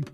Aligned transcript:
Please 0.00 0.08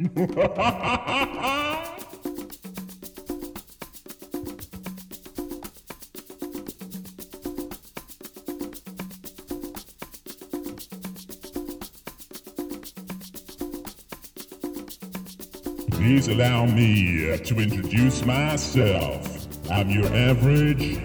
allow 16.28 16.66
me 16.66 17.38
to 17.38 17.60
introduce 17.60 18.24
myself. 18.24 19.46
I'm 19.70 19.88
your 19.88 20.06
average 20.06 20.98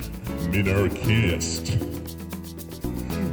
minarchist. 0.49 1.77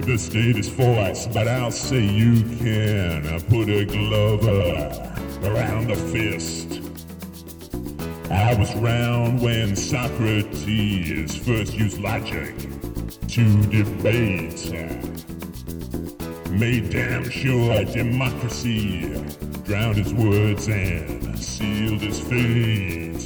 The 0.05 0.19
state 0.19 0.59
is 0.59 0.69
forced, 0.69 1.33
but 1.33 1.49
I'll 1.49 1.71
say 1.71 2.01
you 2.01 2.43
can 2.59 3.41
put 3.49 3.71
a 3.71 3.87
glove 3.87 5.08
around 5.45 5.89
the 5.89 5.97
fist. 5.97 6.81
I 8.31 8.55
was 8.55 8.75
round 8.77 9.41
when 9.41 9.75
Socrates 9.75 11.37
first 11.37 11.75
used 11.75 11.99
logic 12.01 12.55
to 13.29 13.63
debate. 13.67 14.73
Made 16.51 16.91
damn 16.91 17.29
sure 17.31 17.85
democracy 17.85 19.15
drowned 19.65 19.97
his 19.97 20.13
words 20.15 20.69
and 20.69 21.39
sealed 21.39 22.01
his 22.01 22.21
fate. 22.21 23.25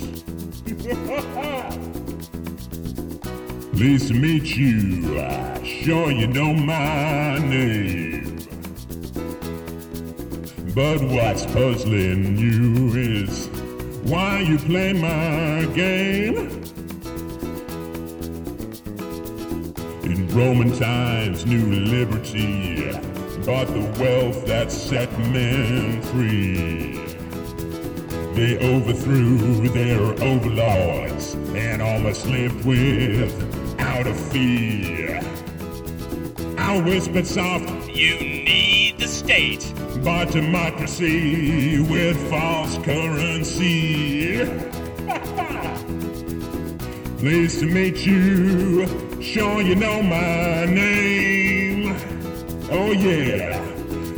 Pleased 3.72 4.08
to 4.08 4.14
meet 4.14 4.56
you. 4.56 5.18
Uh, 5.18 5.62
sure 5.64 6.10
you 6.10 6.26
know 6.26 6.52
my 6.52 7.38
name. 7.38 8.01
But 10.74 11.02
what's 11.02 11.44
puzzling 11.44 12.38
you 12.38 12.94
is 12.98 13.48
why 14.04 14.40
you 14.40 14.56
play 14.56 14.94
my 14.94 15.66
game. 15.74 16.34
In 20.02 20.28
Roman 20.28 20.74
times, 20.78 21.44
new 21.44 21.66
liberty 21.66 22.90
bought 23.44 23.66
the 23.66 23.82
wealth 24.00 24.46
that 24.46 24.72
set 24.72 25.10
men 25.18 26.00
free. 26.04 26.92
They 28.34 28.56
overthrew 28.74 29.68
their 29.68 30.00
overlords 30.00 31.34
and 31.54 31.82
almost 31.82 32.24
lived 32.24 32.64
without 32.64 34.06
a 34.06 34.14
fear. 34.14 35.20
I 36.72 36.80
whispered 36.80 37.26
soft, 37.26 37.68
You 37.90 38.18
need 38.18 38.98
the 38.98 39.06
state. 39.06 39.70
bought 40.02 40.30
democracy 40.30 41.78
with 41.82 42.16
false 42.30 42.78
currency. 42.78 44.38
Pleased 47.18 47.60
to 47.60 47.66
meet 47.66 48.06
you. 48.06 48.86
Sure 49.20 49.60
you 49.60 49.74
know 49.74 50.02
my 50.02 50.64
name. 50.64 51.94
Oh 52.70 52.92
yeah. 52.92 53.60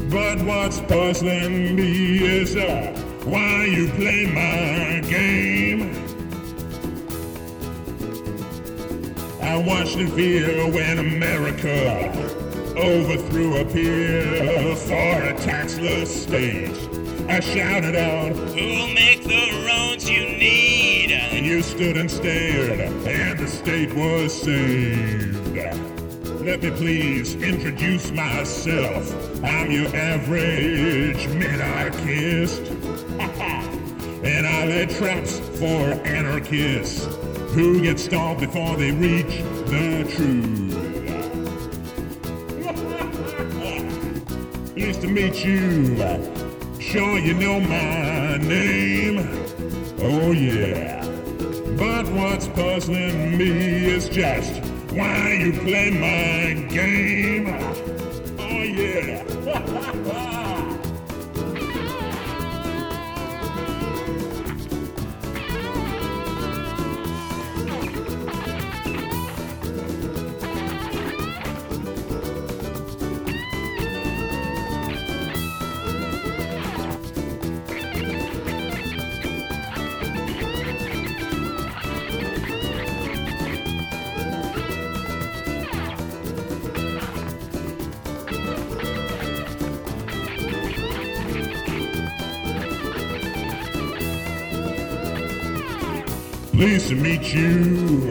But 0.09 0.41
what's 0.43 0.79
puzzling 0.83 1.75
me 1.75 2.19
is 2.39 2.55
uh, 2.55 2.93
why 3.25 3.65
you 3.65 3.89
play 3.89 4.27
my 4.27 5.01
game. 5.11 5.91
I 9.43 9.57
watched 9.59 9.97
in 9.97 10.09
fear 10.13 10.71
when 10.71 10.99
America 10.99 12.11
overthrew 12.77 13.57
a 13.61 13.65
peer 13.65 14.75
for 14.77 14.93
a 14.93 15.35
taxless 15.35 16.07
state. 16.07 16.71
I 17.29 17.41
shouted 17.41 17.97
out, 17.97 18.33
Who'll 18.33 18.89
make 18.95 19.23
the 19.25 19.65
roads 19.67 20.09
you 20.09 20.21
need? 20.25 21.11
and 21.13 21.45
you 21.47 21.63
stood 21.63 21.97
and 21.97 22.11
stared, 22.11 22.81
and 22.81 23.39
the 23.39 23.47
state 23.49 23.93
was 23.95 24.33
saved. 24.43 25.57
Let 26.45 26.63
me 26.63 26.71
please 26.73 27.35
introduce 27.37 28.11
myself. 28.11 29.11
I'm 29.43 29.71
your 29.71 29.87
average 29.97 31.27
minarchist. 31.29 32.71
and 34.25 34.47
I 34.47 34.67
lay 34.67 34.87
traps 34.87 35.39
for 35.59 35.95
anarchists 36.07 37.07
who 37.55 37.81
get 37.81 37.99
stalled 37.99 38.41
before 38.41 38.77
they 38.77 38.91
reach 38.93 39.39
the 39.69 40.05
truth. 40.15 40.84
To 45.05 45.11
meet 45.11 45.45
you. 45.45 45.97
Sure 46.81 47.19
you 47.19 47.35
know 47.35 47.61
my 47.61 48.39
name. 48.39 49.19
Oh 50.01 50.33
yeah. 50.33 51.05
But 51.77 52.09
what's 52.09 52.49
puzzling 52.49 53.37
me 53.37 53.87
is 53.87 54.09
just 54.09 54.63
why 54.93 55.35
you 55.35 55.53
play 55.53 55.91
my 55.91 56.69
game. 56.69 57.49
Oh 58.39 58.63
yeah. 58.63 60.61
Pleased 96.57 96.91
to 96.91 96.95
meet 96.95 97.35
you. 97.35 98.07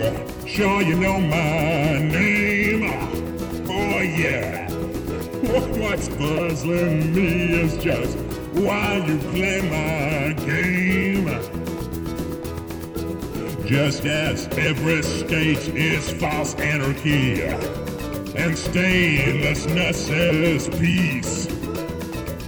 Sure 0.46 0.82
you 0.82 1.00
know 1.00 1.18
my 1.18 2.00
name. 2.00 2.84
Oh 3.70 4.02
yeah. 4.02 4.70
What's 5.80 6.10
puzzling 6.10 7.16
me 7.16 7.54
is 7.62 7.78
just 7.82 8.18
why 8.52 8.98
you 9.08 9.18
play 9.32 9.62
my 9.62 10.34
game. 10.46 11.28
Just 13.66 14.04
as 14.04 14.46
every 14.58 15.02
state 15.04 15.70
is 15.70 16.12
false 16.12 16.54
anarchy 16.56 17.44
and 17.44 18.54
statelessness 18.58 20.10
is 20.12 20.68
peace. 20.68 21.46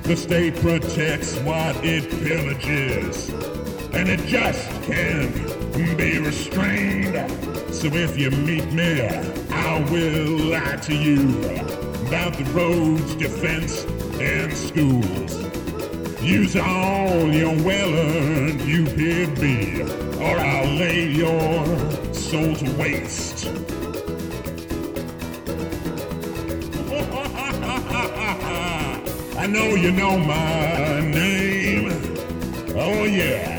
The 0.03 0.17
state 0.17 0.55
protects 0.57 1.39
what 1.39 1.77
it 1.85 2.11
pillages, 2.11 3.29
and 3.93 4.09
it 4.09 4.19
just 4.27 4.69
can't 4.83 5.64
be 5.75 6.19
restrained. 6.19 7.15
So 7.73 7.87
if 7.87 8.17
you 8.17 8.31
meet 8.31 8.71
me, 8.71 9.01
I 9.49 9.79
will 9.91 10.37
lie 10.51 10.77
to 10.83 10.95
you 10.95 11.39
about 12.07 12.37
the 12.37 12.45
roads, 12.53 13.15
defense, 13.15 13.83
and 14.19 14.53
schools. 14.53 15.41
Use 16.21 16.55
all 16.55 17.33
your 17.33 17.55
well-earned 17.63 18.61
UPB, 18.61 20.19
or 20.21 20.39
I'll 20.39 20.73
lay 20.75 21.05
your 21.07 21.65
soul 22.13 22.55
to 22.55 22.71
waste. 22.77 23.47
I 29.37 29.47
know 29.47 29.75
you 29.75 29.91
know 29.91 30.17
my 30.17 31.01
name. 31.01 31.89
Oh 32.75 33.03
yeah. 33.03 33.54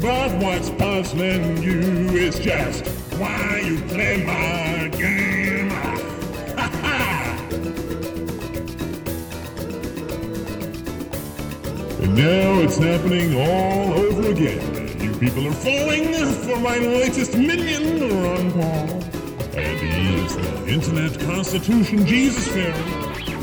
But 0.00 0.40
what's 0.40 0.70
puzzling 0.70 1.60
you 1.60 1.80
is 2.16 2.38
just 2.38 2.86
why 3.18 3.60
you 3.64 3.80
play 3.88 4.24
my 4.24 4.86
game. 4.96 5.72
and 12.00 12.14
now 12.14 12.60
it's 12.60 12.78
happening 12.78 13.34
all 13.34 13.92
over 13.94 14.30
again. 14.30 15.02
You 15.02 15.12
people 15.18 15.48
are 15.48 15.52
falling 15.52 16.14
for 16.44 16.60
my 16.60 16.78
latest 16.78 17.36
minion, 17.36 18.22
Ron 18.22 18.52
Paul. 18.52 19.02
And 19.58 19.80
he 19.80 20.24
is 20.24 20.36
the 20.36 20.68
Internet 20.68 21.18
Constitution 21.22 22.06
Jesus 22.06 22.46
Fairy. 22.46 22.72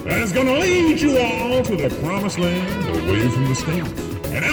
That 0.06 0.22
is 0.22 0.32
gonna 0.32 0.54
lead 0.54 1.02
you 1.02 1.18
all 1.18 1.64
to 1.64 1.76
the 1.76 1.90
promised 2.02 2.40
land 2.40 2.88
away 2.88 3.28
from 3.28 3.44
the 3.46 3.56
states 3.56 4.16
and 4.36 4.44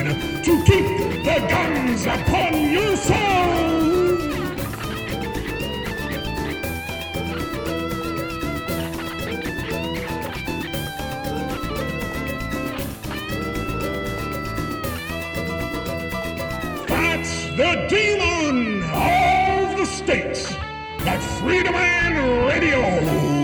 the 17.55 17.85
demon 17.87 18.83
of 18.83 19.77
the 19.77 19.85
states, 19.85 20.55
That 20.99 21.21
Freedomain 21.39 22.47
Radio. 22.47 23.42